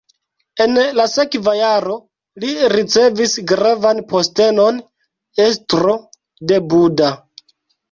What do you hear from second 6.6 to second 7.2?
Buda.